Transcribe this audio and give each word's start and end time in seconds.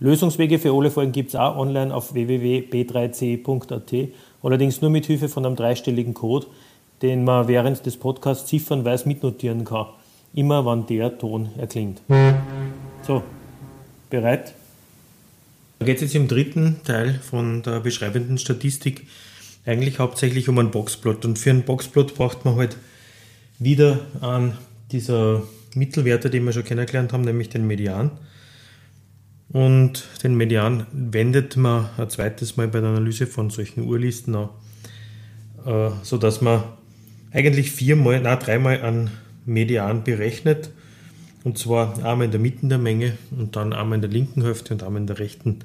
Lösungswege 0.00 0.58
für 0.58 0.72
alle 0.72 0.90
Folgen 0.90 1.12
gibt 1.12 1.28
es 1.28 1.36
auch 1.36 1.56
online 1.56 1.94
auf 1.94 2.14
www.b3c.at, 2.14 4.08
allerdings 4.42 4.80
nur 4.80 4.90
mit 4.90 5.04
Hilfe 5.04 5.28
von 5.28 5.44
einem 5.44 5.56
dreistelligen 5.56 6.14
Code, 6.14 6.46
den 7.02 7.22
man 7.22 7.48
während 7.48 7.84
des 7.84 7.98
Podcasts 7.98 8.48
ziffernweise 8.48 9.06
mitnotieren 9.06 9.66
kann. 9.66 9.86
Immer 10.32 10.64
wann 10.64 10.86
der 10.86 11.18
Ton 11.18 11.50
erklingt. 11.58 12.00
So, 13.02 13.22
bereit? 14.08 14.54
Da 15.80 15.86
geht 15.86 15.96
es 15.96 16.02
jetzt 16.02 16.14
im 16.14 16.28
dritten 16.28 16.80
Teil 16.84 17.20
von 17.22 17.62
der 17.62 17.80
beschreibenden 17.80 18.38
Statistik 18.38 19.06
eigentlich 19.66 19.98
hauptsächlich 19.98 20.48
um 20.48 20.58
einen 20.58 20.70
Boxplot. 20.70 21.26
Und 21.26 21.38
für 21.38 21.50
einen 21.50 21.62
Boxplot 21.62 22.14
braucht 22.14 22.46
man 22.46 22.56
halt 22.56 22.78
wieder 23.58 24.00
an 24.22 24.56
dieser 24.92 25.42
Mittelwerte, 25.74 26.30
die 26.30 26.40
wir 26.40 26.52
schon 26.52 26.64
kennengelernt 26.64 27.12
haben, 27.12 27.24
nämlich 27.24 27.50
den 27.50 27.66
Median. 27.66 28.12
Und 29.52 30.08
den 30.22 30.36
Median 30.36 30.86
wendet 30.92 31.56
man 31.56 31.90
ein 31.96 32.08
zweites 32.08 32.56
Mal 32.56 32.68
bei 32.68 32.80
der 32.80 32.90
Analyse 32.90 33.26
von 33.26 33.50
solchen 33.50 33.84
Urlisten 33.84 34.36
an, 34.36 34.48
äh, 35.66 35.90
sodass 36.02 36.40
man 36.40 36.62
eigentlich 37.32 37.72
viermal, 37.72 38.20
na 38.20 38.36
dreimal 38.36 38.80
an 38.82 39.10
Median 39.46 40.04
berechnet. 40.04 40.70
Und 41.42 41.58
zwar 41.58 41.96
einmal 42.04 42.26
in 42.26 42.30
der 42.30 42.40
Mitte 42.40 42.66
der 42.68 42.78
Menge 42.78 43.16
und 43.30 43.56
dann 43.56 43.72
einmal 43.72 43.96
in 43.96 44.02
der 44.02 44.10
linken 44.10 44.42
Hälfte 44.42 44.74
und 44.74 44.82
einmal 44.82 45.00
in 45.00 45.06
der 45.06 45.18
rechten 45.18 45.60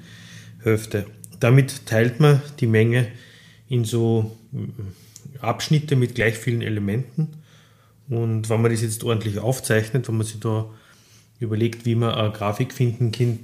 Hälfte. 0.62 1.06
Damit 1.38 1.86
teilt 1.86 2.18
man 2.18 2.40
die 2.58 2.66
Menge 2.66 3.06
in 3.68 3.84
so 3.84 4.36
äh, 4.52 5.38
Abschnitte 5.40 5.94
mit 5.94 6.16
gleich 6.16 6.36
vielen 6.36 6.62
Elementen. 6.62 7.28
Und 8.08 8.48
wenn 8.48 8.62
man 8.62 8.72
das 8.72 8.82
jetzt 8.82 9.04
ordentlich 9.04 9.38
aufzeichnet, 9.38 10.08
wenn 10.08 10.16
man 10.16 10.26
sich 10.26 10.40
da 10.40 10.66
überlegt, 11.38 11.84
wie 11.84 11.94
man 11.94 12.14
eine 12.14 12.32
Grafik 12.32 12.72
finden 12.72 13.12
kann, 13.12 13.40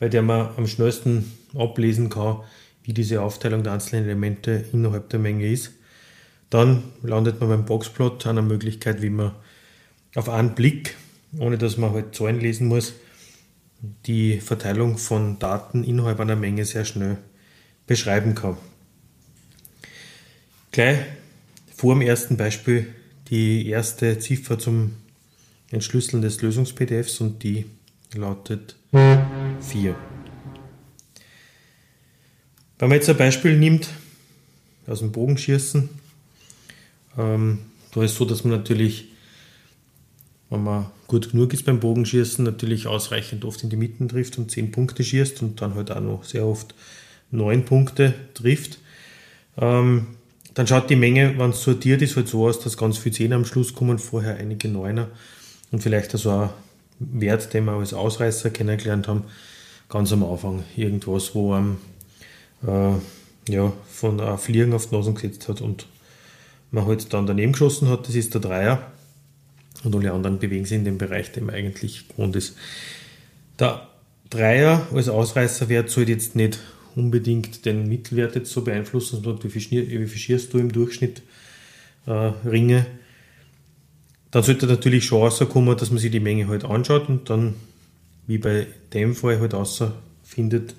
bei 0.00 0.08
der 0.08 0.22
man 0.22 0.48
am 0.56 0.66
schnellsten 0.66 1.30
ablesen 1.54 2.08
kann, 2.08 2.38
wie 2.82 2.92
diese 2.92 3.22
Aufteilung 3.22 3.62
der 3.62 3.74
einzelnen 3.74 4.06
Elemente 4.06 4.64
innerhalb 4.72 5.10
der 5.10 5.20
Menge 5.20 5.46
ist. 5.46 5.72
Dann 6.48 6.82
landet 7.02 7.38
man 7.38 7.50
beim 7.50 7.64
Boxplot 7.66 8.26
an 8.26 8.38
einer 8.38 8.46
Möglichkeit, 8.46 9.02
wie 9.02 9.10
man 9.10 9.32
auf 10.16 10.28
einen 10.28 10.54
Blick, 10.56 10.96
ohne 11.38 11.58
dass 11.58 11.76
man 11.76 11.92
halt 11.92 12.16
Zahlen 12.16 12.40
lesen 12.40 12.66
muss, 12.66 12.94
die 14.06 14.40
Verteilung 14.40 14.98
von 14.98 15.38
Daten 15.38 15.84
innerhalb 15.84 16.18
einer 16.18 16.34
Menge 16.34 16.64
sehr 16.64 16.84
schnell 16.84 17.18
beschreiben 17.86 18.34
kann. 18.34 18.56
Gleich 20.72 20.98
vor 21.76 21.94
dem 21.94 22.02
ersten 22.02 22.36
Beispiel 22.36 22.86
die 23.28 23.68
erste 23.68 24.18
Ziffer 24.18 24.58
zum 24.58 24.96
Entschlüsseln 25.70 26.22
des 26.22 26.42
Lösungs-PDFs 26.42 27.20
und 27.20 27.42
die 27.42 27.66
lautet 28.14 28.76
4. 29.60 29.94
Wenn 32.78 32.88
man 32.88 32.96
jetzt 32.96 33.10
ein 33.10 33.16
Beispiel 33.16 33.58
nimmt 33.58 33.88
aus 34.86 35.00
dem 35.00 35.12
Bogenschießen, 35.12 35.88
ähm, 37.18 37.58
da 37.92 38.02
ist 38.02 38.12
es 38.12 38.16
so, 38.16 38.24
dass 38.24 38.44
man 38.44 38.56
natürlich, 38.56 39.08
wenn 40.48 40.62
man 40.62 40.86
gut 41.06 41.32
genug 41.32 41.52
ist 41.52 41.66
beim 41.66 41.80
Bogenschießen, 41.80 42.44
natürlich 42.44 42.86
ausreichend 42.86 43.44
oft 43.44 43.62
in 43.62 43.70
die 43.70 43.76
Mitten 43.76 44.08
trifft 44.08 44.38
und 44.38 44.50
10 44.50 44.70
Punkte 44.70 45.04
schießt 45.04 45.42
und 45.42 45.60
dann 45.60 45.74
halt 45.74 45.90
auch 45.90 46.00
noch 46.00 46.24
sehr 46.24 46.46
oft 46.46 46.74
9 47.30 47.64
Punkte 47.64 48.14
trifft. 48.34 48.78
Ähm, 49.58 50.06
dann 50.54 50.66
schaut 50.66 50.90
die 50.90 50.96
Menge, 50.96 51.38
wenn 51.38 51.50
es 51.50 51.62
sortiert 51.62 52.02
ist, 52.02 52.16
halt 52.16 52.28
so 52.28 52.46
aus, 52.46 52.60
dass 52.60 52.76
ganz 52.76 52.98
viele 52.98 53.14
Zehner 53.14 53.36
am 53.36 53.44
Schluss 53.44 53.74
kommen, 53.74 53.98
vorher 53.98 54.36
einige 54.36 54.68
Neuner 54.68 55.08
und 55.70 55.82
vielleicht 55.82 56.12
also 56.14 56.30
auch 56.30 56.50
Wert, 57.00 57.52
den 57.52 57.64
wir 57.64 57.72
als 57.72 57.94
Ausreißer 57.94 58.50
kennengelernt 58.50 59.08
haben, 59.08 59.24
ganz 59.88 60.12
am 60.12 60.22
Anfang. 60.22 60.62
Irgendwas, 60.76 61.34
wo 61.34 61.54
einem 61.54 61.78
äh, 62.66 62.92
ja, 63.52 63.72
von 63.88 64.20
einem 64.20 64.38
Fliegen 64.38 64.72
auf 64.72 64.88
die 64.88 64.94
Nase 64.94 65.12
gesetzt 65.12 65.48
hat 65.48 65.60
und 65.60 65.86
man 66.70 66.86
halt 66.86 67.12
dann 67.12 67.26
daneben 67.26 67.52
geschossen 67.52 67.88
hat, 67.88 68.06
das 68.06 68.14
ist 68.14 68.34
der 68.34 68.40
Dreier. 68.40 68.92
Und 69.82 69.96
alle 69.96 70.12
anderen 70.12 70.38
bewegen 70.38 70.66
sich 70.66 70.76
in 70.76 70.84
dem 70.84 70.98
Bereich, 70.98 71.32
der 71.32 71.48
eigentlich 71.48 72.06
gewohnt 72.08 72.36
ist. 72.36 72.56
Der 73.58 73.88
Dreier 74.28 74.86
als 74.94 75.08
Ausreißerwert 75.08 75.88
soll 75.88 76.08
jetzt 76.08 76.36
nicht 76.36 76.60
unbedingt 76.94 77.64
den 77.64 77.88
Mittelwert 77.88 78.34
jetzt 78.34 78.52
so 78.52 78.62
beeinflussen, 78.62 79.22
sondern 79.22 79.42
wie 79.42 79.48
viel, 79.48 80.08
schierst 80.08 80.52
du 80.52 80.58
im 80.58 80.70
Durchschnitt 80.70 81.22
äh, 82.06 82.32
Ringe 82.46 82.86
dann 84.30 84.42
sollte 84.42 84.66
natürlich 84.66 85.04
schon 85.04 85.22
rauskommen, 85.22 85.76
dass 85.76 85.90
man 85.90 85.98
sich 85.98 86.10
die 86.10 86.20
Menge 86.20 86.48
halt 86.48 86.64
anschaut 86.64 87.08
und 87.08 87.28
dann, 87.30 87.54
wie 88.26 88.38
bei 88.38 88.66
dem 88.92 89.14
Fall, 89.14 89.40
halt 89.40 89.54
findet, 90.22 90.74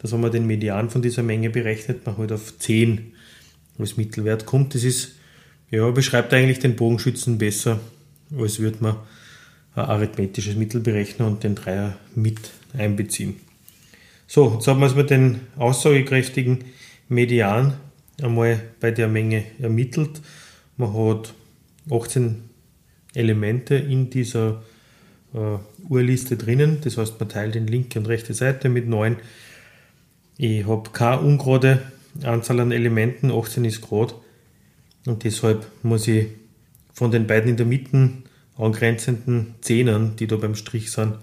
dass 0.00 0.12
wenn 0.12 0.20
man 0.20 0.32
den 0.32 0.46
Median 0.46 0.90
von 0.90 1.02
dieser 1.02 1.22
Menge 1.22 1.50
berechnet, 1.50 2.06
man 2.06 2.18
halt 2.18 2.32
auf 2.32 2.58
10 2.58 3.12
als 3.78 3.96
Mittelwert 3.96 4.46
kommt. 4.46 4.74
Das 4.74 4.84
ist, 4.84 5.12
ja, 5.70 5.88
beschreibt 5.90 6.32
eigentlich 6.34 6.58
den 6.58 6.76
Bogenschützen 6.76 7.38
besser, 7.38 7.80
als 8.36 8.58
würde 8.58 8.78
man 8.80 8.96
ein 9.74 9.84
arithmetisches 9.84 10.56
Mittel 10.56 10.80
berechnen 10.80 11.28
und 11.28 11.44
den 11.44 11.54
Dreier 11.54 11.96
mit 12.14 12.38
einbeziehen. 12.76 13.36
So, 14.26 14.54
jetzt 14.54 14.66
haben 14.66 14.80
wir 14.80 14.92
uns 14.92 15.06
den 15.06 15.40
aussagekräftigen 15.56 16.64
Median 17.08 17.74
einmal 18.20 18.60
bei 18.80 18.90
der 18.90 19.08
Menge 19.08 19.44
ermittelt. 19.58 20.20
Man 20.76 20.92
hat 20.92 21.32
18 21.90 22.47
Elemente 23.14 23.74
in 23.74 24.10
dieser 24.10 24.62
äh, 25.34 25.58
Urliste 25.88 26.36
drinnen. 26.36 26.78
Das 26.82 26.96
heißt, 26.96 27.18
man 27.18 27.28
teilt 27.28 27.56
in 27.56 27.66
linke 27.66 27.98
und 27.98 28.06
rechte 28.06 28.34
Seite 28.34 28.68
mit 28.68 28.88
9. 28.88 29.16
Ich 30.36 30.66
habe 30.66 30.90
keine 30.90 31.20
ungerade 31.20 31.82
Anzahl 32.22 32.60
an 32.60 32.72
Elementen, 32.72 33.30
18 33.30 33.64
ist 33.64 33.82
gerade. 33.82 34.14
Und 35.06 35.24
deshalb 35.24 35.66
muss 35.82 36.06
ich 36.08 36.26
von 36.92 37.10
den 37.10 37.26
beiden 37.26 37.50
in 37.50 37.56
der 37.56 37.66
Mitte 37.66 38.12
angrenzenden 38.56 39.54
Zehnern, 39.60 40.16
die 40.16 40.26
da 40.26 40.36
beim 40.36 40.54
Strich 40.54 40.90
sind, 40.90 41.14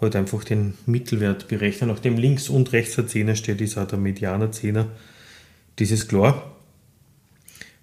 halt 0.00 0.16
einfach 0.16 0.44
den 0.44 0.74
Mittelwert 0.86 1.48
berechnen. 1.48 1.90
Nachdem 1.90 2.16
links 2.16 2.48
und 2.48 2.72
rechts 2.72 2.96
der 2.96 3.06
Zehner 3.06 3.34
steht, 3.34 3.60
ist 3.60 3.76
auch 3.78 3.86
der 3.86 3.98
Medianer 3.98 4.52
Zehner. 4.52 4.88
Das 5.76 5.90
ist 5.90 6.08
klar. 6.08 6.51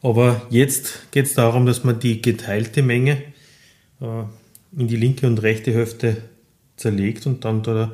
Aber 0.02 0.42
jetzt 0.50 1.12
geht 1.12 1.26
es 1.26 1.34
darum, 1.34 1.66
dass 1.66 1.84
man 1.84 2.00
die 2.00 2.22
geteilte 2.22 2.82
Menge 2.82 3.22
äh, 4.02 4.24
in 4.78 4.88
die 4.88 4.96
linke 4.96 5.28
und 5.28 5.42
rechte 5.42 5.74
Hälfte 5.74 6.18
zerlegt 6.78 7.26
und 7.26 7.44
dann 7.44 7.64
da 7.64 7.92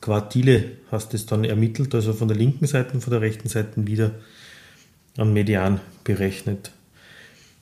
Quartile 0.00 0.72
hast 0.90 1.14
es 1.14 1.26
dann 1.26 1.44
ermittelt, 1.44 1.94
also 1.94 2.12
von 2.12 2.28
der 2.28 2.36
linken 2.36 2.66
Seite 2.66 2.94
und 2.94 3.00
von 3.00 3.12
der 3.12 3.20
rechten 3.20 3.48
Seite 3.48 3.86
wieder 3.86 4.10
an 5.16 5.32
Median 5.32 5.80
berechnet. 6.02 6.72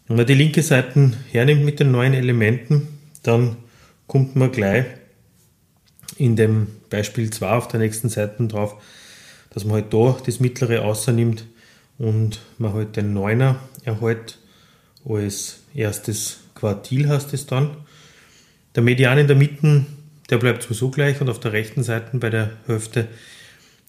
Wenn 0.09 0.17
man 0.17 0.27
die 0.27 0.35
linke 0.35 0.63
Seite 0.63 1.13
hernimmt 1.31 1.65
mit 1.65 1.79
den 1.79 1.93
neuen 1.93 2.15
Elementen, 2.15 2.89
dann 3.23 3.57
kommt 4.07 4.35
man 4.35 4.51
gleich 4.51 4.87
in 6.17 6.35
dem 6.35 6.67
Beispiel 6.91 7.31
2 7.31 7.49
auf 7.49 7.69
der 7.69 7.81
nächsten 7.81 8.09
Seite 8.09 8.47
drauf, 8.49 8.83
dass 9.51 9.65
man 9.65 9.75
halt 9.75 9.93
da 9.93 10.17
das 10.25 10.41
mittlere 10.41 10.83
außernimmt 10.83 11.45
und 12.03 12.41
man 12.59 12.75
halt 12.75 12.97
den 12.97 13.15
Neuner 13.15 13.61
erhält 13.85 14.39
als 15.09 15.61
erstes 15.73 16.41
Quartil 16.55 17.09
heißt 17.09 17.33
es 17.33 17.47
dann. 17.47 17.77
Der 18.75 18.83
Median 18.83 19.19
in 19.19 19.29
der 19.29 19.37
Mitte, 19.37 19.87
der 20.29 20.39
bleibt 20.39 20.65
sowieso 20.65 20.91
gleich 20.91 21.21
und 21.21 21.31
auf 21.31 21.39
der 21.39 21.53
rechten 21.53 21.85
Seite 21.85 22.19
bei 22.19 22.29
der 22.29 22.51
Hälfte 22.67 23.07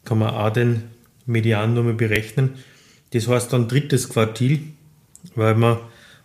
kann 0.05 0.19
man 0.19 0.29
auch 0.29 0.51
den 0.51 0.83
Median 1.25 1.73
nochmal 1.73 1.95
berechnen. 1.95 2.51
Das 3.13 3.27
heißt 3.27 3.51
dann 3.51 3.67
drittes 3.67 4.09
Quartil, 4.09 4.61
weil 5.33 5.55
man 5.55 5.79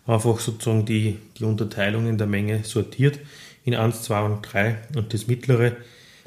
einfach 0.07 0.41
sozusagen 0.41 0.85
die, 0.85 1.17
die 1.39 1.45
Unterteilung 1.45 2.07
in 2.07 2.19
der 2.19 2.27
Menge 2.27 2.65
sortiert 2.65 3.19
in 3.65 3.75
1, 3.75 4.03
2 4.03 4.21
und 4.23 4.43
3 4.43 4.77
und 4.95 5.15
das 5.15 5.27
mittlere, 5.27 5.77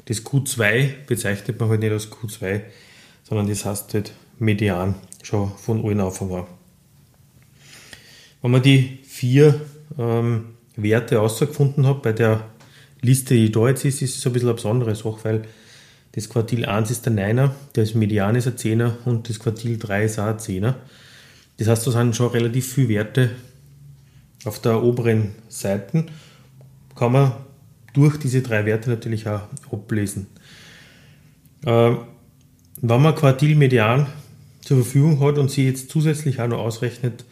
das 0.06 0.24
Q2 0.24 1.06
bezeichnet 1.06 1.60
man 1.60 1.68
halt 1.68 1.80
nicht 1.80 1.92
als 1.92 2.10
Q2, 2.10 2.62
sondern 3.22 3.48
das 3.48 3.64
heißt 3.64 3.94
halt 3.94 4.12
Median 4.42 4.96
schon 5.22 5.52
von 5.56 5.84
allen 5.84 6.00
Anfang 6.00 6.32
an. 6.32 6.44
Wenn 8.42 8.50
man 8.50 8.62
die 8.62 8.98
vier 9.04 9.60
ähm, 9.96 10.56
Werte 10.76 11.14
herausgefunden 11.14 11.86
hat, 11.86 12.02
bei 12.02 12.12
der 12.12 12.44
Liste, 13.00 13.34
die 13.34 13.52
da 13.52 13.68
jetzt 13.68 13.84
ist, 13.84 14.02
ist 14.02 14.18
es 14.18 14.26
ein 14.26 14.32
bisschen 14.32 14.48
eine 14.48 14.56
besondere 14.56 14.94
Sache, 14.94 15.18
weil 15.22 15.42
Das 16.10 16.28
Quartil 16.28 16.66
1 16.66 16.90
ist 16.90 17.06
der 17.06 17.12
9er, 17.12 17.52
das 17.72 17.94
Median 17.94 18.34
ist 18.34 18.46
ein 18.46 18.56
10er 18.56 18.92
und 19.06 19.28
das 19.28 19.38
Quartil 19.38 19.78
3 19.78 20.04
ist 20.04 20.18
auch 20.18 20.26
ein 20.26 20.38
10er. 20.38 20.74
Das 21.56 21.68
heißt, 21.68 21.86
da 21.86 21.90
sind 21.92 22.16
schon 22.16 22.30
relativ 22.30 22.72
viele 22.72 22.88
Werte 22.88 23.30
auf 24.44 24.60
der 24.60 24.82
oberen 24.82 25.36
Seite. 25.48 26.06
Kann 26.96 27.12
man 27.12 27.32
durch 27.94 28.18
diese 28.18 28.42
drei 28.42 28.66
Werte 28.66 28.90
natürlich 28.90 29.26
auch 29.28 29.42
ablesen. 29.70 30.26
Äh, 31.64 31.92
wenn 32.84 33.02
man 33.02 33.14
Quartil 33.14 33.54
Median 33.54 34.06
zur 34.64 34.78
Verfügung 34.78 35.20
hat 35.20 35.38
und 35.38 35.50
sie 35.50 35.66
jetzt 35.66 35.90
zusätzlich 35.90 36.40
auch 36.40 36.48
noch 36.48 36.58
ausrechnet, 36.58 37.24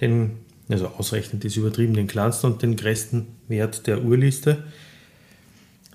den, 0.00 0.38
also 0.68 0.88
ausrechnet 0.88 1.44
ist 1.44 1.56
übertrieben, 1.56 1.94
den 1.94 2.06
kleinsten 2.06 2.52
und 2.52 2.62
den 2.62 2.76
größten 2.76 3.26
Wert 3.48 3.86
der 3.86 4.02
Urliste, 4.02 4.64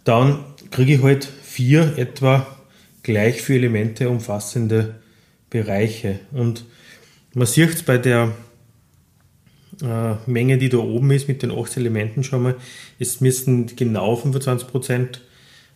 dann 0.04 0.44
kriege 0.72 0.96
ich 0.96 1.02
halt 1.02 1.26
vier 1.26 1.98
etwa 1.98 2.46
gleich 3.04 3.42
viele 3.42 3.60
Elemente 3.60 4.10
umfassende 4.10 4.96
Bereiche. 5.50 6.20
Und 6.32 6.66
man 7.34 7.48
sieht 7.48 7.70
es 7.70 7.84
bei 7.84 7.98
der 7.98 8.34
äh, 9.82 10.16
Menge, 10.26 10.58
die 10.58 10.70
da 10.70 10.78
oben 10.78 11.12
ist, 11.12 11.28
mit 11.28 11.44
den 11.44 11.52
8 11.52 11.78
Elementen 11.78 12.24
schon 12.24 12.44
mal, 12.44 12.56
es 13.00 13.22
müssten 13.22 13.68
genau 13.76 14.16
25% 14.16 15.20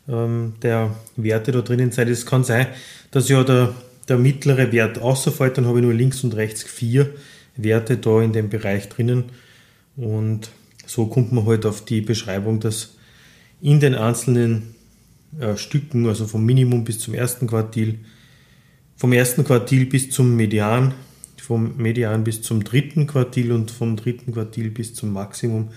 ähm, 0.09 0.53
der 0.61 0.95
Werte 1.15 1.51
da 1.51 1.61
drinnen 1.61 1.91
sein. 1.91 2.07
Es 2.07 2.25
kann 2.25 2.43
sein, 2.43 2.67
dass 3.11 3.29
ja 3.29 3.43
der, 3.43 3.73
der 4.07 4.17
mittlere 4.17 4.71
Wert 4.71 4.99
außerfällt, 4.99 5.57
dann 5.57 5.65
habe 5.65 5.79
ich 5.79 5.83
nur 5.83 5.93
links 5.93 6.23
und 6.23 6.35
rechts 6.35 6.63
vier 6.63 7.13
Werte 7.55 7.97
da 7.97 8.21
in 8.21 8.33
dem 8.33 8.49
Bereich 8.49 8.89
drinnen. 8.89 9.25
Und 9.95 10.51
so 10.85 11.07
kommt 11.07 11.31
man 11.31 11.45
halt 11.45 11.65
auf 11.65 11.83
die 11.83 12.01
Beschreibung, 12.01 12.59
dass 12.59 12.95
in 13.61 13.79
den 13.79 13.95
einzelnen 13.95 14.75
äh, 15.39 15.57
Stücken, 15.57 16.07
also 16.07 16.27
vom 16.27 16.45
Minimum 16.45 16.83
bis 16.83 16.99
zum 16.99 17.13
ersten 17.13 17.47
Quartil, 17.47 17.99
vom 18.95 19.13
ersten 19.13 19.43
Quartil 19.43 19.85
bis 19.85 20.09
zum 20.09 20.35
Median, 20.35 20.93
vom 21.41 21.75
Median 21.77 22.23
bis 22.23 22.41
zum 22.41 22.63
dritten 22.63 23.07
Quartil 23.07 23.51
und 23.51 23.71
vom 23.71 23.95
dritten 23.95 24.33
Quartil 24.33 24.69
bis 24.69 24.93
zum 24.93 25.11
Maximum 25.13 25.69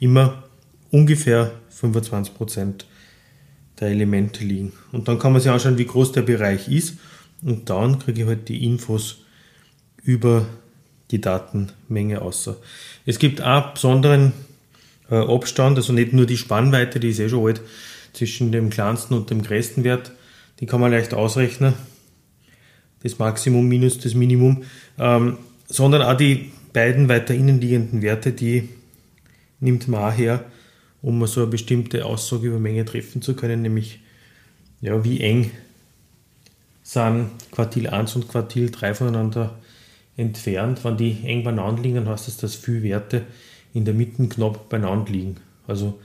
immer 0.00 0.44
ungefähr 0.90 1.52
25 1.70 2.34
Prozent 2.34 2.86
der 3.80 3.88
Elemente 3.88 4.44
liegen. 4.44 4.72
Und 4.92 5.08
dann 5.08 5.18
kann 5.18 5.32
man 5.32 5.40
sich 5.40 5.50
anschauen, 5.50 5.78
wie 5.78 5.86
groß 5.86 6.12
der 6.12 6.22
Bereich 6.22 6.68
ist 6.68 6.98
und 7.42 7.70
dann 7.70 7.98
kriege 7.98 8.22
ich 8.22 8.26
halt 8.26 8.48
die 8.48 8.64
Infos 8.64 9.18
über 10.02 10.46
die 11.10 11.20
Datenmenge 11.20 12.22
außer. 12.22 12.56
Es 13.06 13.18
gibt 13.18 13.42
auch 13.42 13.74
besonderen 13.74 14.32
äh, 15.10 15.16
Abstand, 15.16 15.76
also 15.78 15.92
nicht 15.92 16.12
nur 16.12 16.26
die 16.26 16.36
Spannweite, 16.36 17.00
die 17.00 17.10
ist 17.10 17.20
eh 17.20 17.28
schon 17.28 17.46
alt, 17.46 17.60
zwischen 18.12 18.52
dem 18.52 18.70
kleinsten 18.70 19.14
und 19.14 19.30
dem 19.30 19.42
größten 19.42 19.84
Wert, 19.84 20.12
die 20.60 20.66
kann 20.66 20.80
man 20.80 20.90
leicht 20.90 21.14
ausrechnen, 21.14 21.74
das 23.02 23.18
Maximum 23.18 23.66
minus 23.66 23.98
das 23.98 24.14
Minimum, 24.14 24.64
ähm, 24.98 25.38
sondern 25.66 26.02
auch 26.02 26.16
die 26.16 26.50
beiden 26.72 27.08
weiter 27.08 27.34
innen 27.34 27.60
liegenden 27.60 28.02
Werte, 28.02 28.32
die 28.32 28.68
nimmt 29.60 29.88
man 29.88 30.12
auch 30.12 30.16
her, 30.16 30.44
um 31.00 31.24
so 31.26 31.42
eine 31.42 31.50
bestimmte 31.50 32.04
Aussage 32.04 32.48
über 32.48 32.58
Menge 32.58 32.84
treffen 32.84 33.22
zu 33.22 33.34
können, 33.34 33.62
nämlich 33.62 34.00
ja, 34.80 35.04
wie 35.04 35.20
eng 35.20 35.50
sind 36.88 37.28
Quartil 37.52 37.86
1 37.88 38.16
und 38.16 38.28
Quartil 38.28 38.70
3 38.70 38.94
voneinander 38.94 39.58
entfernt. 40.16 40.82
Wenn 40.84 40.96
die 40.96 41.18
eng 41.22 41.44
beieinander 41.44 41.82
liegen, 41.82 41.96
dann 41.96 42.08
heißt 42.08 42.28
das, 42.28 42.38
dass 42.38 42.54
viele 42.54 42.82
Werte 42.82 43.26
in 43.74 43.84
der 43.84 43.92
Mitte 43.92 44.26
knapp 44.26 44.70
beieinander 44.70 45.12
liegen. 45.12 45.36
Also, 45.66 46.00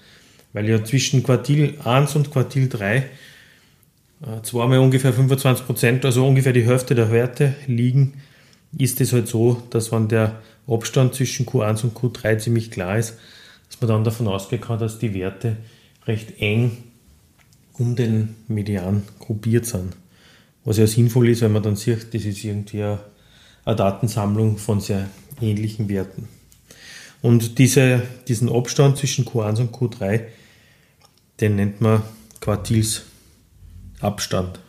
weil 0.52 0.68
ja 0.70 0.84
zwischen 0.84 1.24
Quartil 1.24 1.80
1 1.86 2.18
und 2.18 2.32
Quartil 2.32 2.68
3 2.68 2.98
äh, 2.98 3.04
zweimal 4.44 4.80
ungefähr 4.80 5.14
25 5.14 5.66
Prozent, 5.66 6.04
also 6.04 6.28
ungefähr 6.28 6.52
die 6.52 6.66
Hälfte 6.66 6.96
der 6.96 7.14
Werte 7.14 7.56
liegen, 7.66 8.16
ist 8.78 9.00
es 9.00 9.14
halt 9.14 9.30
so, 9.30 9.64
dass 9.70 9.94
wenn 9.94 10.10
der 10.10 10.42
Abstand 10.68 11.16
zwischen 11.16 11.46
Q1 11.46 11.86
und 11.86 11.96
Q3 11.98 12.40
ziemlich 12.40 12.72
klar 12.72 12.98
ist, 12.98 13.18
dass 13.70 13.80
man 13.80 13.88
dann 13.88 14.04
davon 14.04 14.28
ausgehen 14.28 14.62
kann, 14.62 14.80
dass 14.80 15.00
die 15.00 15.14
Werte 15.14 15.56
recht 16.06 16.42
eng 16.42 16.78
um 17.72 17.96
den 17.96 18.36
Median 18.50 19.04
gruppiert 19.20 19.66
sind. 19.66 19.96
Was 20.66 20.78
ja 20.78 20.88
sinnvoll 20.88 21.30
ist, 21.30 21.42
weil 21.42 21.50
man 21.50 21.64
dann 21.64 21.76
sieht, 21.76 22.14
das 22.14 22.26
ist 22.26 22.44
irgendwie 22.44 22.84
eine, 22.84 23.00
eine 23.66 23.76
Datensammlung 23.76 24.58
von 24.58 24.80
sehr 24.80 25.10
ähnlichen 25.42 25.90
Werten. 25.90 26.28
Und 27.22 27.58
diese, 27.58 28.04
diesen 28.28 28.50
Abstand 28.50 28.98
zwischen 28.98 29.26
Q1 29.26 29.62
und 29.62 29.74
Q3, 29.74 30.22
den 31.40 31.56
nennt 31.56 31.82
man 31.82 32.04
Quartilsabstand. 32.42 34.60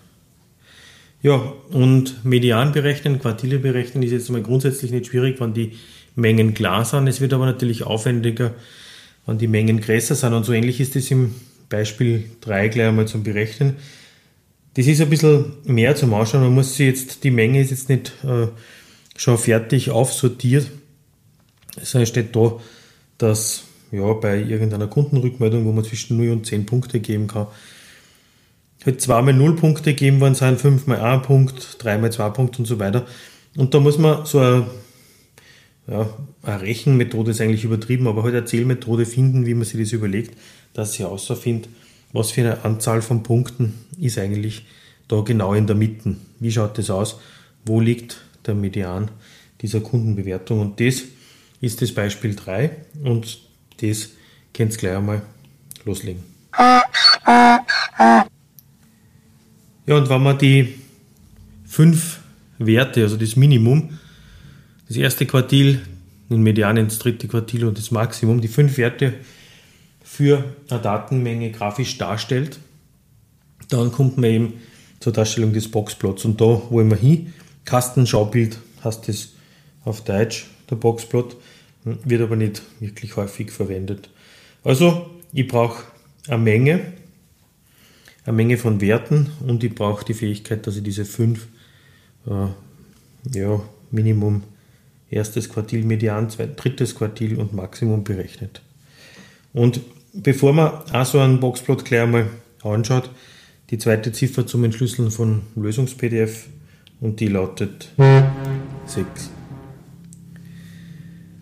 Ja, 1.22 1.52
und 1.70 2.24
Median 2.24 2.72
berechnen, 2.72 3.18
Quartile 3.18 3.58
berechnen 3.58 4.02
ist 4.02 4.12
jetzt 4.12 4.30
mal 4.30 4.42
grundsätzlich 4.42 4.90
nicht 4.90 5.06
schwierig, 5.06 5.40
wenn 5.40 5.54
die 5.54 5.72
Mengen 6.14 6.54
klar 6.54 6.84
sind. 6.84 7.08
Es 7.08 7.20
wird 7.20 7.32
aber 7.32 7.46
natürlich 7.46 7.84
aufwendiger, 7.84 8.54
wenn 9.26 9.38
die 9.38 9.48
Mengen 9.48 9.80
größer 9.80 10.14
sind. 10.14 10.34
Und 10.34 10.44
so 10.44 10.52
ähnlich 10.52 10.80
ist 10.80 10.94
es 10.96 11.10
im 11.10 11.34
Beispiel 11.70 12.24
3 12.42 12.68
gleich 12.68 12.88
einmal 12.88 13.08
zum 13.08 13.24
Berechnen. 13.24 13.76
Das 14.74 14.86
ist 14.86 15.00
ein 15.00 15.10
bisschen 15.10 15.52
mehr 15.64 15.94
zum 15.94 16.14
Ausschauen. 16.14 16.42
Man 16.42 16.54
muss 16.54 16.76
sich 16.76 16.86
jetzt, 16.86 17.24
die 17.24 17.30
Menge 17.30 17.60
ist 17.60 17.70
jetzt 17.70 17.88
nicht 17.88 18.12
äh, 18.24 18.48
schon 19.16 19.38
fertig 19.38 19.90
aufsortiert, 19.90 20.70
sondern 21.80 22.06
steht 22.06 22.34
da, 22.34 22.58
dass 23.18 23.64
ja, 23.92 24.12
bei 24.14 24.38
irgendeiner 24.38 24.88
Kundenrückmeldung, 24.88 25.64
wo 25.64 25.72
man 25.72 25.84
zwischen 25.84 26.16
0 26.16 26.30
und 26.30 26.46
10 26.46 26.66
Punkte 26.66 27.00
geben 27.00 27.28
kann, 27.28 27.46
halt 28.84 29.00
zweimal 29.00 29.34
0 29.34 29.56
Punkte 29.56 29.94
geben 29.94 30.20
worden 30.20 30.34
sein, 30.34 30.58
fünfmal 30.58 31.00
1 31.00 31.26
Punkt, 31.26 31.76
dreimal 31.78 32.10
2 32.10 32.30
Punkte 32.30 32.58
und 32.58 32.66
so 32.66 32.78
weiter. 32.80 33.06
Und 33.56 33.72
da 33.74 33.80
muss 33.80 33.98
man 33.98 34.26
so 34.26 34.40
eine 34.40 34.66
ja, 35.86 36.08
eine 36.42 36.62
Rechenmethode 36.62 37.30
ist 37.30 37.40
eigentlich 37.40 37.64
übertrieben, 37.64 38.08
aber 38.08 38.22
halt 38.22 38.34
eine 38.34 38.46
Zählmethode 38.46 39.04
finden, 39.04 39.46
wie 39.46 39.54
man 39.54 39.64
sich 39.64 39.80
das 39.80 39.92
überlegt, 39.92 40.36
dass 40.72 40.94
sie 40.94 41.04
außerfindet, 41.04 41.68
was 42.14 42.30
für 42.30 42.40
eine 42.40 42.64
Anzahl 42.64 43.02
von 43.02 43.22
Punkten 43.22 43.74
ist 43.98 44.18
eigentlich 44.18 44.64
da 45.08 45.20
genau 45.20 45.52
in 45.52 45.66
der 45.66 45.76
Mitte. 45.76 46.16
Wie 46.40 46.50
schaut 46.50 46.78
das 46.78 46.88
aus? 46.88 47.18
Wo 47.66 47.80
liegt 47.80 48.16
der 48.46 48.54
Median 48.54 49.10
dieser 49.60 49.80
Kundenbewertung? 49.80 50.60
Und 50.60 50.80
das 50.80 51.02
ist 51.60 51.82
das 51.82 51.92
Beispiel 51.92 52.36
3 52.36 52.70
und 53.02 53.40
das 53.80 54.10
könnt 54.54 54.72
ihr 54.72 54.78
gleich 54.78 54.96
einmal 54.96 55.22
loslegen. 55.84 56.22
Ja, 59.86 59.96
und 59.96 60.08
wenn 60.08 60.22
man 60.22 60.38
die 60.38 60.76
fünf 61.66 62.20
Werte, 62.58 63.02
also 63.02 63.16
das 63.16 63.34
Minimum, 63.34 63.98
das 64.86 64.96
erste 64.96 65.26
Quartil, 65.26 65.82
den 66.30 66.42
Median 66.42 66.76
ins 66.76 67.00
dritte 67.00 67.26
Quartil 67.26 67.64
und 67.64 67.76
das 67.76 67.90
Maximum, 67.90 68.40
die 68.40 68.48
fünf 68.48 68.78
Werte 68.78 69.14
für 70.04 70.44
eine 70.68 70.80
Datenmenge 70.80 71.50
grafisch 71.50 71.98
darstellt, 71.98 72.60
dann 73.70 73.90
kommt 73.90 74.18
man 74.18 74.30
eben 74.30 74.52
zur 75.00 75.12
Darstellung 75.12 75.52
des 75.52 75.68
Boxplots. 75.70 76.24
Und 76.24 76.40
da 76.40 76.62
wollen 76.70 76.90
wir 76.90 76.96
hin. 76.96 77.32
Kastenschaubild 77.64 78.58
heißt 78.84 79.08
das 79.08 79.30
auf 79.84 80.04
Deutsch, 80.04 80.46
der 80.70 80.76
Boxplot, 80.76 81.36
wird 81.84 82.22
aber 82.22 82.36
nicht 82.36 82.62
wirklich 82.80 83.16
häufig 83.16 83.50
verwendet. 83.50 84.10
Also, 84.62 85.10
ich 85.32 85.48
brauche 85.48 85.84
eine 86.28 86.38
Menge, 86.38 86.80
eine 88.24 88.36
Menge 88.36 88.58
von 88.58 88.80
Werten 88.80 89.30
und 89.46 89.64
ich 89.64 89.74
brauche 89.74 90.04
die 90.04 90.14
Fähigkeit, 90.14 90.66
dass 90.66 90.76
ich 90.76 90.82
diese 90.82 91.04
fünf 91.04 91.48
äh, 92.26 93.38
ja, 93.38 93.60
Minimum 93.90 94.42
erstes 95.10 95.48
Quartil 95.48 95.84
Median, 95.84 96.28
zweit, 96.30 96.62
drittes 96.62 96.94
Quartil 96.94 97.38
und 97.38 97.54
Maximum 97.54 98.04
berechnet. 98.04 98.60
Und 99.54 99.80
bevor 100.12 100.52
man 100.52 100.72
auch 100.92 101.06
so 101.06 101.20
einen 101.20 101.40
Boxplot 101.40 101.86
gleich 101.86 102.02
einmal 102.02 102.26
anschaut, 102.62 103.08
die 103.70 103.78
zweite 103.78 104.12
Ziffer 104.12 104.46
zum 104.46 104.64
Entschlüsseln 104.64 105.10
von 105.10 105.42
Lösungs-PDF 105.56 106.46
und 107.00 107.20
die 107.20 107.28
lautet 107.28 107.88
6. 108.86 109.30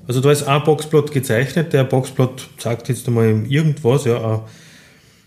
Also 0.07 0.21
da 0.21 0.31
ist 0.31 0.45
ein 0.45 0.62
Boxplot 0.62 1.11
gezeichnet. 1.11 1.73
Der 1.73 1.85
Boxplot 1.85 2.50
sagt 2.59 2.88
jetzt 2.88 3.09
einmal 3.09 3.47
irgendwas, 3.49 4.04
ja, 4.04 4.45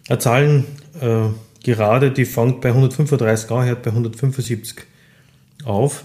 eine 0.08 0.20
Zahlen 0.20 0.66
äh, 1.02 1.30
gerade, 1.64 2.12
die 2.12 2.26
fängt 2.26 2.62
bei 2.62 2.70
135 2.70 3.50
an, 3.52 3.66
hört 3.66 3.84
bei 3.84 3.92
175 3.92 4.86
auf. 5.64 6.04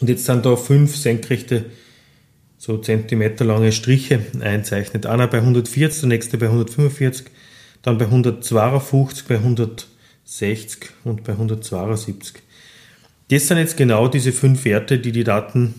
Und 0.00 0.08
jetzt 0.08 0.24
sind 0.24 0.44
da 0.44 0.56
fünf 0.56 0.96
senkrechte, 0.96 1.66
so 2.62 2.78
zentimeterlange 2.78 3.72
Striche 3.72 4.20
einzeichnet. 4.40 5.04
Einer 5.04 5.26
bei 5.26 5.38
140, 5.38 6.02
der 6.02 6.08
nächste 6.10 6.38
bei 6.38 6.46
145, 6.46 7.26
dann 7.82 7.98
bei 7.98 8.04
152, 8.04 9.24
bei 9.26 9.34
160 9.34 10.90
und 11.02 11.24
bei 11.24 11.32
172. 11.32 12.34
Das 13.32 13.48
sind 13.48 13.58
jetzt 13.58 13.76
genau 13.76 14.06
diese 14.06 14.30
fünf 14.30 14.64
Werte, 14.64 15.00
die 15.00 15.10
die 15.10 15.24
Daten 15.24 15.74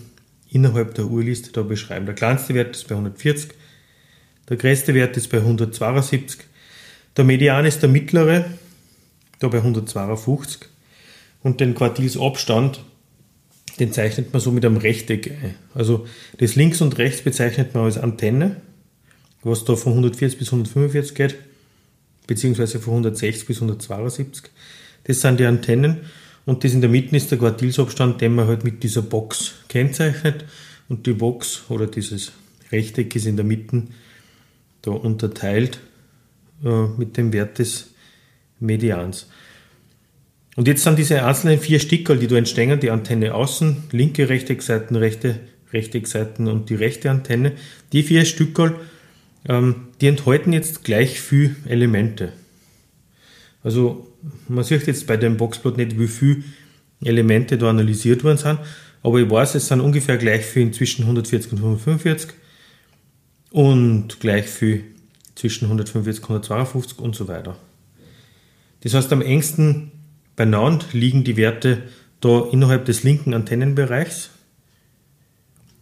innerhalb 0.50 0.94
der 0.94 1.06
Urliste 1.06 1.52
da 1.52 1.62
beschreiben. 1.62 2.04
Der 2.04 2.14
kleinste 2.14 2.52
Wert 2.52 2.76
ist 2.76 2.86
bei 2.86 2.96
140, 2.96 3.52
der 4.50 4.58
größte 4.58 4.92
Wert 4.92 5.16
ist 5.16 5.28
bei 5.28 5.38
172, 5.38 6.40
der 7.16 7.24
Median 7.24 7.64
ist 7.64 7.80
der 7.80 7.88
mittlere, 7.88 8.44
da 9.38 9.48
bei 9.48 9.56
152. 9.56 10.68
Und 11.42 11.60
den 11.60 11.74
Quartilsabstand, 11.74 12.84
den 13.80 13.92
zeichnet 13.92 14.32
man 14.32 14.40
so 14.40 14.50
mit 14.50 14.64
einem 14.64 14.76
Rechteck 14.76 15.30
ein. 15.30 15.54
Also 15.74 16.06
das 16.38 16.54
links 16.54 16.80
und 16.80 16.98
rechts 16.98 17.22
bezeichnet 17.22 17.74
man 17.74 17.84
als 17.84 17.98
Antenne, 17.98 18.60
was 19.42 19.64
da 19.64 19.76
von 19.76 19.92
140 19.92 20.38
bis 20.38 20.48
145 20.48 21.14
geht, 21.14 21.36
beziehungsweise 22.26 22.78
von 22.78 22.94
160 22.94 23.46
bis 23.46 23.56
172. 23.56 24.50
Das 25.04 25.20
sind 25.20 25.40
die 25.40 25.44
Antennen 25.44 26.02
und 26.46 26.64
das 26.64 26.72
in 26.72 26.80
der 26.80 26.90
Mitte 26.90 27.16
ist 27.16 27.30
der 27.30 27.38
Quartilsabstand, 27.38 28.20
den 28.20 28.34
man 28.34 28.46
halt 28.46 28.64
mit 28.64 28.82
dieser 28.82 29.02
Box 29.02 29.54
kennzeichnet. 29.68 30.44
Und 30.88 31.06
die 31.06 31.14
Box 31.14 31.62
oder 31.70 31.86
dieses 31.86 32.32
Rechteck 32.70 33.16
ist 33.16 33.26
in 33.26 33.36
der 33.36 33.44
Mitte 33.44 33.84
da 34.82 34.90
unterteilt 34.90 35.80
äh, 36.62 36.86
mit 36.98 37.16
dem 37.16 37.32
Wert 37.32 37.58
des 37.58 37.94
Medians. 38.60 39.28
Und 40.56 40.68
jetzt 40.68 40.84
sind 40.84 40.98
diese 40.98 41.24
einzelnen 41.24 41.58
vier 41.58 41.80
Stickerl, 41.80 42.18
die 42.18 42.28
da 42.28 42.36
entstehen, 42.36 42.78
die 42.78 42.90
Antenne 42.90 43.34
außen, 43.34 43.84
linke 43.90 44.28
Rechteckseiten, 44.28 44.96
rechte 44.96 45.40
Rechteckseiten 45.72 46.46
und 46.46 46.70
die 46.70 46.76
rechte 46.76 47.10
Antenne. 47.10 47.52
Die 47.92 48.02
vier 48.02 48.24
Stückerl, 48.24 48.76
ähm, 49.48 49.88
die 50.00 50.06
enthalten 50.06 50.52
jetzt 50.52 50.84
gleich 50.84 51.20
viel 51.20 51.56
Elemente. 51.66 52.32
Also 53.62 54.08
man 54.48 54.64
sieht 54.64 54.86
jetzt 54.86 55.06
bei 55.06 55.16
dem 55.16 55.36
Boxplot 55.36 55.76
nicht, 55.76 55.98
wie 55.98 56.06
viele 56.06 56.44
Elemente 57.02 57.58
da 57.58 57.70
analysiert 57.70 58.22
worden 58.24 58.38
sind, 58.38 58.58
aber 59.02 59.18
ich 59.18 59.28
weiß, 59.28 59.56
es 59.56 59.68
sind 59.68 59.80
ungefähr 59.80 60.16
gleich 60.16 60.44
viel 60.44 60.70
zwischen 60.70 61.02
140 61.02 61.52
und 61.52 61.58
145 61.58 62.30
und 63.50 64.20
gleich 64.20 64.46
viel 64.46 64.84
zwischen 65.34 65.64
145 65.64 66.22
und 66.22 66.30
152 66.30 66.98
und 66.98 67.16
so 67.16 67.28
weiter. 67.28 67.56
Das 68.82 68.94
heißt, 68.94 69.12
am 69.12 69.22
engsten 69.22 69.92
beieinander 70.36 70.86
liegen 70.92 71.24
die 71.24 71.36
Werte 71.36 71.82
da 72.20 72.48
innerhalb 72.50 72.84
des 72.86 73.02
linken 73.02 73.34
Antennenbereichs, 73.34 74.30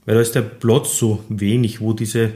weil 0.05 0.17
da 0.17 0.21
ist 0.21 0.35
der 0.35 0.43
Platz 0.43 0.99
so 0.99 1.25
wenig, 1.29 1.81
wo 1.81 1.93
diese 1.93 2.33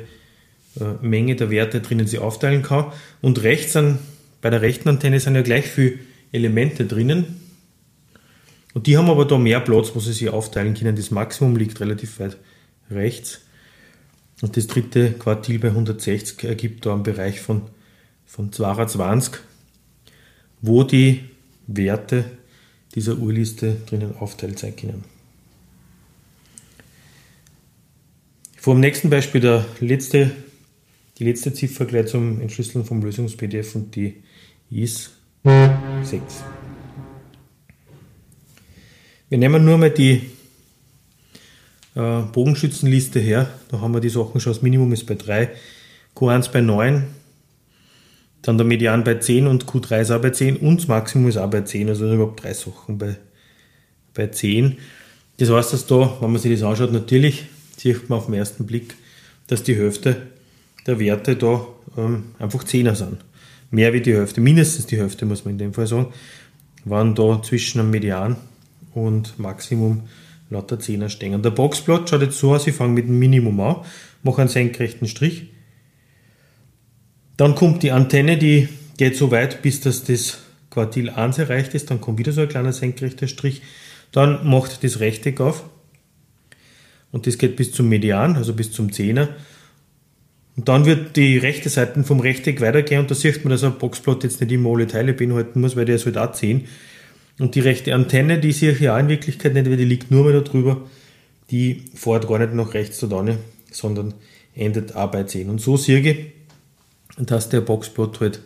äh, 0.80 0.84
Menge 1.02 1.36
der 1.36 1.50
Werte 1.50 1.80
drinnen 1.80 2.06
sie 2.06 2.18
aufteilen 2.18 2.62
kann. 2.62 2.92
Und 3.20 3.42
rechts 3.42 3.72
sind, 3.72 3.98
bei 4.40 4.50
der 4.50 4.62
rechten 4.62 4.88
Antenne 4.88 5.18
sind 5.18 5.34
ja 5.34 5.42
gleich 5.42 5.66
viele 5.66 5.98
Elemente 6.32 6.86
drinnen. 6.86 7.40
Und 8.74 8.86
die 8.86 8.96
haben 8.96 9.10
aber 9.10 9.24
da 9.24 9.38
mehr 9.38 9.60
Platz, 9.60 9.92
wo 9.94 10.00
sie 10.00 10.12
sich 10.12 10.28
aufteilen 10.28 10.74
können. 10.74 10.96
Das 10.96 11.10
Maximum 11.10 11.56
liegt 11.56 11.80
relativ 11.80 12.20
weit 12.20 12.36
rechts. 12.90 13.40
Und 14.42 14.56
das 14.56 14.66
dritte 14.66 15.12
Quartil 15.12 15.58
bei 15.58 15.68
160 15.68 16.44
ergibt 16.44 16.84
da 16.84 16.92
einen 16.92 17.02
Bereich 17.02 17.40
von, 17.40 17.62
von 18.26 18.52
22, 18.52 19.40
wo 20.60 20.82
die 20.84 21.24
Werte 21.66 22.24
dieser 22.94 23.18
Urliste 23.18 23.76
drinnen 23.86 24.16
aufteilt 24.16 24.58
sein 24.58 24.74
können. 24.76 25.04
Vor 28.56 28.74
dem 28.74 28.80
nächsten 28.80 29.10
Beispiel 29.10 29.40
der 29.40 29.64
letzte, 29.80 30.32
die 31.18 31.24
letzte 31.24 31.52
Ziffer 31.52 31.84
gleich 31.84 32.08
zum 32.08 32.40
Entschlüsseln 32.40 32.84
vom 32.84 33.02
Lösungs-PDF 33.02 33.74
und 33.76 33.94
die 33.94 34.22
ist 34.70 35.12
6. 35.44 36.22
Wir 39.28 39.38
nehmen 39.38 39.64
nur 39.64 39.78
mal 39.78 39.90
die 39.90 40.22
äh, 41.94 42.22
Bogenschützenliste 42.32 43.20
her. 43.20 43.48
Da 43.68 43.80
haben 43.80 43.94
wir 43.94 44.00
die 44.00 44.08
Sachen 44.08 44.40
schon, 44.40 44.52
das 44.52 44.62
Minimum 44.62 44.92
ist 44.92 45.06
bei 45.06 45.14
3, 45.14 45.50
Q1 46.14 46.52
bei 46.52 46.60
9, 46.60 47.04
dann 48.46 48.58
der 48.58 48.66
Median 48.66 49.02
bei 49.02 49.16
10 49.16 49.46
und 49.48 49.66
Q3 49.66 50.00
ist 50.02 50.10
auch 50.12 50.20
bei 50.20 50.30
10 50.30 50.58
und 50.58 50.80
das 50.80 50.88
Maximum 50.88 51.28
ist 51.28 51.36
auch 51.36 51.50
bei 51.50 51.62
10, 51.62 51.88
also 51.88 52.12
überhaupt 52.12 52.44
drei 52.44 52.54
Sachen 52.54 52.96
bei, 52.96 53.16
bei 54.14 54.28
10. 54.28 54.78
Das 55.38 55.50
heißt, 55.50 55.72
dass 55.72 55.86
da, 55.86 56.16
wenn 56.20 56.30
man 56.30 56.40
sich 56.40 56.52
das 56.52 56.62
anschaut, 56.62 56.92
natürlich 56.92 57.46
sieht 57.76 58.08
man 58.08 58.18
auf 58.18 58.26
den 58.26 58.34
ersten 58.34 58.64
Blick, 58.64 58.94
dass 59.48 59.64
die 59.64 59.74
Hälfte 59.74 60.28
der 60.86 61.00
Werte 61.00 61.34
da 61.34 61.66
ähm, 61.98 62.26
einfach 62.38 62.62
10er 62.62 62.94
sind. 62.94 63.18
Mehr 63.72 63.92
wie 63.92 64.00
die 64.00 64.14
Hälfte, 64.14 64.40
mindestens 64.40 64.86
die 64.86 64.98
Hälfte 64.98 65.26
muss 65.26 65.44
man 65.44 65.54
in 65.54 65.58
dem 65.58 65.74
Fall 65.74 65.88
sagen, 65.88 66.12
waren 66.84 67.16
da 67.16 67.42
zwischen 67.42 67.80
einem 67.80 67.90
Median 67.90 68.36
und 68.94 69.38
Maximum 69.40 70.02
lauter 70.50 70.78
Zehner 70.78 71.08
stehen. 71.08 71.42
Der 71.42 71.50
Boxplot 71.50 72.08
schaut 72.08 72.22
jetzt 72.22 72.38
so 72.38 72.54
aus, 72.54 72.66
ich 72.68 72.76
fange 72.76 72.92
mit 72.92 73.08
dem 73.08 73.18
Minimum 73.18 73.58
an, 73.58 73.76
mache 74.22 74.42
einen 74.42 74.48
senkrechten 74.48 75.08
Strich. 75.08 75.48
Dann 77.36 77.54
kommt 77.54 77.82
die 77.82 77.92
Antenne, 77.92 78.38
die 78.38 78.68
geht 78.96 79.16
so 79.16 79.30
weit, 79.30 79.62
bis 79.62 79.80
das, 79.80 80.04
das 80.04 80.38
Quartil 80.70 81.10
1 81.10 81.38
erreicht 81.38 81.74
ist. 81.74 81.90
Dann 81.90 82.00
kommt 82.00 82.18
wieder 82.18 82.32
so 82.32 82.42
ein 82.42 82.48
kleiner 82.48 82.72
senkrechter 82.72 83.28
Strich. 83.28 83.62
Dann 84.12 84.48
macht 84.48 84.82
das 84.84 85.00
Rechteck 85.00 85.40
auf. 85.40 85.64
Und 87.12 87.26
das 87.26 87.38
geht 87.38 87.56
bis 87.56 87.72
zum 87.72 87.88
Median, 87.88 88.36
also 88.36 88.52
bis 88.52 88.72
zum 88.72 88.92
Zehner. 88.92 89.28
Und 90.56 90.68
dann 90.68 90.86
wird 90.86 91.16
die 91.16 91.36
rechte 91.36 91.68
Seite 91.68 92.02
vom 92.02 92.20
Rechteck 92.20 92.60
weitergehen 92.62 93.00
und 93.00 93.10
da 93.10 93.14
sieht 93.14 93.44
man, 93.44 93.50
dass 93.50 93.62
ein 93.62 93.78
Boxplot 93.78 94.24
jetzt 94.24 94.40
nicht 94.40 94.52
immer 94.52 94.70
alle 94.70 94.86
Teile 94.86 95.12
beinhalten 95.12 95.60
muss, 95.60 95.76
weil 95.76 95.84
der 95.84 95.96
ist 95.96 96.06
halt 96.06 96.16
auch 96.16 96.32
10. 96.32 96.66
Und 97.38 97.54
die 97.54 97.60
rechte 97.60 97.94
Antenne, 97.94 98.38
die 98.38 98.52
sehe 98.52 98.72
ich 98.72 98.80
ja 98.80 98.98
in 98.98 99.08
Wirklichkeit 99.08 99.52
nicht, 99.52 99.68
weil 99.68 99.76
die 99.76 99.84
liegt 99.84 100.10
nur 100.10 100.24
mal 100.24 100.32
da 100.32 100.40
drüber. 100.40 100.86
Die 101.50 101.84
fährt 101.94 102.26
gar 102.26 102.38
nicht 102.38 102.54
nach 102.54 102.72
rechts 102.72 103.00
da 103.00 103.24
sondern 103.70 104.14
endet 104.54 104.96
auch 104.96 105.10
bei 105.10 105.24
10. 105.24 105.50
Und 105.50 105.60
so 105.60 105.76
sehe 105.76 106.00
ich, 106.00 106.26
dass 107.18 107.48
der 107.48 107.60
Boxplot 107.60 108.20
halt 108.20 108.40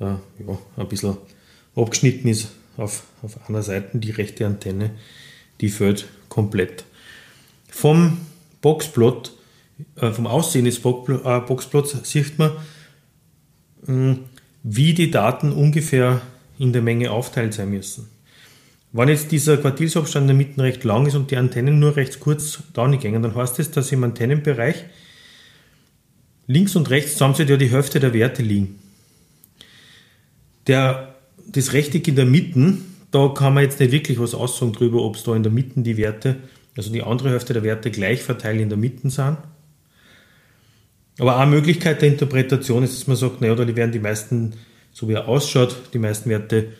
äh, 0.00 0.04
ja, 0.04 0.58
ein 0.76 0.88
bisschen 0.88 1.16
abgeschnitten 1.74 2.28
ist 2.28 2.48
auf, 2.76 3.04
auf 3.22 3.48
einer 3.48 3.62
Seite. 3.62 3.98
Die 3.98 4.10
rechte 4.10 4.46
Antenne, 4.46 4.90
die 5.60 5.68
fällt 5.68 6.06
komplett. 6.28 6.84
Vom 7.68 8.18
Boxplot, 8.60 9.32
äh, 9.96 10.10
vom 10.10 10.26
Aussehen 10.26 10.64
des 10.64 10.78
äh, 10.78 10.80
Boxplots 10.80 11.96
sieht 12.02 12.38
man, 12.38 12.52
hm, 13.86 14.20
wie 14.62 14.94
die 14.94 15.10
Daten 15.10 15.52
ungefähr 15.52 16.20
in 16.58 16.72
der 16.72 16.82
Menge 16.82 17.10
aufteilt 17.10 17.54
sein 17.54 17.70
müssen. 17.70 18.08
Wenn 18.90 19.08
jetzt 19.08 19.30
dieser 19.32 19.58
Quartilsabstand 19.58 20.24
in 20.24 20.38
der 20.38 20.46
Mitte 20.46 20.62
recht 20.62 20.82
lang 20.82 21.06
ist 21.06 21.14
und 21.14 21.30
die 21.30 21.36
Antennen 21.36 21.78
nur 21.78 21.96
recht 21.96 22.20
kurz 22.20 22.58
nicht 22.88 23.02
gehen, 23.02 23.22
dann 23.22 23.34
heißt 23.34 23.58
das, 23.58 23.70
dass 23.70 23.92
im 23.92 24.02
Antennenbereich 24.02 24.86
links 26.48 26.74
und 26.74 26.90
rechts 26.90 27.12
zusammen 27.12 27.36
ja 27.46 27.56
die 27.56 27.70
Hälfte 27.70 28.00
der 28.00 28.12
Werte 28.12 28.42
liegen. 28.42 28.80
Der, 30.66 31.14
das 31.46 31.72
Rechteck 31.72 32.08
in 32.08 32.16
der 32.16 32.26
Mitte, 32.26 32.78
da 33.12 33.28
kann 33.28 33.54
man 33.54 33.62
jetzt 33.62 33.78
nicht 33.78 33.92
wirklich 33.92 34.18
was 34.18 34.34
aussagen 34.34 34.72
drüber, 34.72 35.02
ob 35.02 35.14
es 35.14 35.22
da 35.22 35.36
in 35.36 35.44
der 35.44 35.52
Mitte 35.52 35.80
die 35.80 35.96
Werte, 35.96 36.36
also 36.76 36.92
die 36.92 37.02
andere 37.02 37.30
Hälfte 37.30 37.52
der 37.52 37.62
Werte 37.62 37.90
gleich 37.90 38.22
verteilt 38.22 38.60
in 38.60 38.68
der 38.68 38.78
Mitte 38.78 39.08
sind. 39.08 39.38
Aber 41.18 41.36
eine 41.36 41.50
Möglichkeit 41.50 42.02
der 42.02 42.08
Interpretation 42.08 42.82
ist, 42.82 42.98
dass 42.98 43.06
man 43.06 43.16
sagt, 43.16 43.40
naja, 43.40 43.54
da 43.54 43.76
werden 43.76 43.92
die 43.92 43.98
meisten, 43.98 44.54
so 44.92 45.08
wie 45.08 45.14
er 45.14 45.28
ausschaut, 45.28 45.76
die 45.92 45.98
meisten 45.98 46.30
Werte 46.30 46.72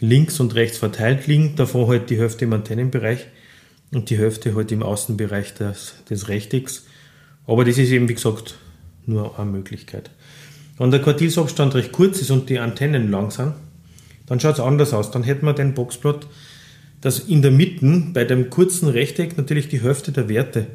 links 0.00 0.40
und 0.40 0.54
rechts 0.54 0.78
verteilt 0.78 1.26
liegen, 1.26 1.54
davon 1.56 1.86
halt 1.86 2.10
die 2.10 2.18
Hälfte 2.18 2.44
im 2.44 2.52
Antennenbereich 2.52 3.26
und 3.92 4.10
die 4.10 4.18
Hälfte 4.18 4.54
halt 4.54 4.72
im 4.72 4.82
Außenbereich 4.82 5.54
des, 5.54 5.94
des 6.08 6.28
Rechtecks. 6.28 6.86
Aber 7.46 7.64
das 7.64 7.78
ist 7.78 7.90
eben, 7.90 8.08
wie 8.08 8.14
gesagt, 8.14 8.56
nur 9.06 9.38
eine 9.38 9.50
Möglichkeit. 9.50 10.10
Wenn 10.78 10.90
der 10.90 11.02
Quartilsabstand 11.02 11.74
recht 11.74 11.92
kurz 11.92 12.20
ist 12.20 12.30
und 12.30 12.48
die 12.48 12.58
Antennen 12.58 13.10
lang 13.10 13.30
sind, 13.30 13.54
dann 14.26 14.40
schaut 14.40 14.54
es 14.54 14.60
anders 14.60 14.94
aus. 14.94 15.10
Dann 15.10 15.22
hätten 15.22 15.46
wir 15.46 15.52
den 15.52 15.74
Boxplot, 15.74 16.26
dass 17.00 17.18
in 17.18 17.42
der 17.42 17.50
Mitte 17.50 18.04
bei 18.12 18.24
dem 18.24 18.50
kurzen 18.50 18.88
Rechteck 18.88 19.36
natürlich 19.36 19.68
die 19.68 19.82
Hälfte 19.82 20.12
der 20.12 20.28
Werte 20.28 20.66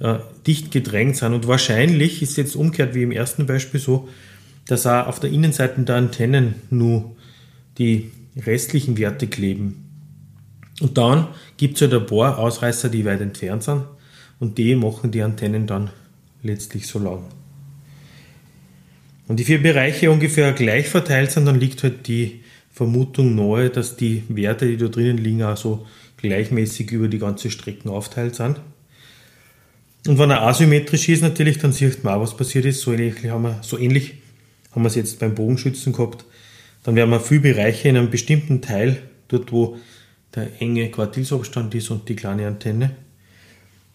äh, 0.00 0.18
dicht 0.46 0.70
gedrängt 0.70 1.16
sind. 1.16 1.32
Und 1.32 1.46
wahrscheinlich 1.46 2.22
ist 2.22 2.36
jetzt 2.36 2.56
umgekehrt 2.56 2.94
wie 2.94 3.02
im 3.02 3.12
ersten 3.12 3.46
Beispiel 3.46 3.80
so, 3.80 4.08
dass 4.66 4.86
auch 4.86 5.06
auf 5.06 5.20
der 5.20 5.30
Innenseite 5.30 5.80
der 5.82 5.96
Antennen 5.96 6.56
nur 6.70 7.16
die 7.78 8.10
restlichen 8.36 8.98
Werte 8.98 9.26
kleben. 9.26 9.86
Und 10.80 10.96
dann 10.98 11.28
gibt 11.56 11.76
es 11.76 11.82
halt 11.82 11.94
ein 11.94 12.06
paar 12.06 12.38
Ausreißer, 12.38 12.88
die 12.88 13.04
weit 13.04 13.20
entfernt 13.20 13.62
sind 13.62 13.84
und 14.38 14.58
die 14.58 14.74
machen 14.74 15.10
die 15.10 15.22
Antennen 15.22 15.66
dann 15.66 15.90
letztlich 16.42 16.86
so 16.86 16.98
lang. 16.98 17.24
Und 19.30 19.38
die 19.38 19.44
vier 19.44 19.62
Bereiche 19.62 20.10
ungefähr 20.10 20.52
gleich 20.52 20.88
verteilt 20.88 21.30
sind, 21.30 21.46
dann 21.46 21.60
liegt 21.60 21.84
halt 21.84 22.08
die 22.08 22.40
Vermutung 22.72 23.36
nahe, 23.36 23.70
dass 23.70 23.94
die 23.96 24.24
Werte, 24.28 24.66
die 24.66 24.76
da 24.76 24.88
drinnen 24.88 25.18
liegen, 25.18 25.44
auch 25.44 25.56
so 25.56 25.86
gleichmäßig 26.16 26.90
über 26.90 27.06
die 27.06 27.20
ganze 27.20 27.48
Strecke 27.48 27.88
aufteilt 27.90 28.34
sind. 28.34 28.60
Und 30.08 30.18
wenn 30.18 30.30
er 30.30 30.42
asymmetrisch 30.42 31.08
ist, 31.08 31.22
natürlich, 31.22 31.58
dann 31.58 31.72
sieht 31.72 32.02
man 32.02 32.14
auch, 32.14 32.22
was 32.22 32.36
passiert 32.36 32.64
ist. 32.64 32.80
So 32.80 32.92
ähnlich 32.92 33.30
haben 33.30 33.42
wir, 33.44 33.60
so 33.62 33.78
ähnlich 33.78 34.14
haben 34.72 34.82
wir 34.82 34.88
es 34.88 34.96
jetzt 34.96 35.20
beim 35.20 35.36
Bogenschützen 35.36 35.92
gehabt 35.92 36.24
dann 36.82 36.96
werden 36.96 37.10
wir 37.10 37.20
viele 37.20 37.40
Bereiche 37.40 37.88
in 37.88 37.96
einem 37.96 38.10
bestimmten 38.10 38.62
Teil, 38.62 39.02
dort 39.28 39.52
wo 39.52 39.76
der 40.34 40.48
enge 40.60 40.90
Quartilsabstand 40.90 41.74
ist 41.74 41.90
und 41.90 42.08
die 42.08 42.16
kleine 42.16 42.46
Antenne. 42.46 42.92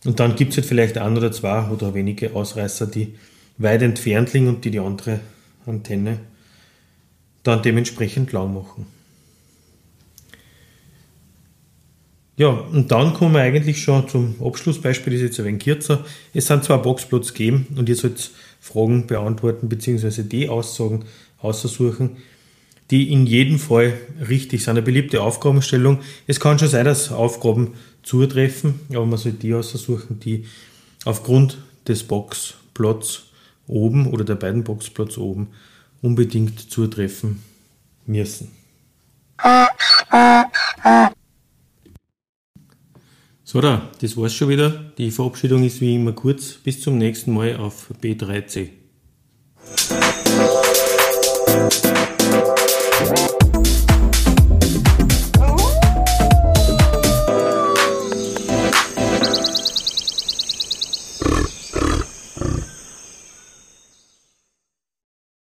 Und 0.06 0.20
dann 0.20 0.36
gibt 0.36 0.51
es 0.51 0.58
halt 0.58 0.68
vielleicht 0.68 0.98
ein 0.98 1.18
oder 1.18 1.32
zwei 1.32 1.68
oder 1.70 1.94
wenige 1.94 2.36
Ausreißer, 2.36 2.88
die 2.88 3.15
weit 3.57 3.81
entfernt 3.81 4.33
liegen 4.33 4.47
und 4.47 4.65
die 4.65 4.71
die 4.71 4.79
andere 4.79 5.19
Antenne 5.65 6.19
dann 7.43 7.62
dementsprechend 7.62 8.31
lang 8.31 8.53
machen. 8.53 8.88
Ja, 12.38 12.50
und 12.50 12.91
dann 12.91 13.13
kommen 13.13 13.33
wir 13.33 13.41
eigentlich 13.41 13.81
schon 13.81 14.09
zum 14.09 14.35
Abschlussbeispiel, 14.43 15.13
das 15.13 15.21
ist 15.21 15.27
jetzt 15.27 15.39
ein 15.39 15.45
wenig 15.45 15.63
kürzer. 15.63 16.03
Es 16.33 16.47
sind 16.47 16.65
zwei 16.65 16.77
Boxplots 16.77 17.33
gegeben 17.33 17.67
und 17.77 17.88
ihr 17.88 17.95
sollt 17.95 18.31
Fragen 18.59 19.07
beantworten 19.07 19.69
bzw. 19.69 20.24
die 20.24 20.50
Aussagen 20.50 21.05
aussuchen, 21.39 22.17
die 22.91 23.12
in 23.13 23.25
jedem 23.25 23.57
Fall 23.57 23.93
richtig 24.27 24.63
sind. 24.63 24.71
Eine 24.71 24.81
beliebte 24.81 25.21
Aufgabenstellung. 25.21 26.00
Es 26.27 26.41
kann 26.41 26.59
schon 26.59 26.67
sein, 26.67 26.85
dass 26.85 27.09
Aufgaben 27.09 27.75
zutreffen, 28.03 28.81
aber 28.89 29.05
man 29.05 29.17
sollte 29.17 29.38
die 29.38 29.53
aussuchen, 29.53 30.19
die 30.19 30.45
aufgrund 31.05 31.57
des 31.88 32.03
Boxplots 32.03 33.27
oben 33.67 34.07
oder 34.07 34.24
der 34.24 34.36
beiden 34.36 34.63
Boxplots 34.63 35.17
oben 35.17 35.50
unbedingt 36.01 36.60
zutreffen 36.60 37.43
müssen. 38.05 38.51
So, 43.43 43.62
da, 43.62 43.89
das 44.01 44.17
war's 44.17 44.34
schon 44.34 44.50
wieder. 44.50 44.69
Die 44.98 45.12
Verabschiedung 45.12 45.63
ist 45.63 45.79
wie 45.81 45.95
immer 45.95 46.13
kurz. 46.13 46.53
Bis 46.55 46.81
zum 46.81 46.98
nächsten 46.98 47.34
Mal 47.34 47.55
auf 47.57 47.91
B3C. 48.01 48.69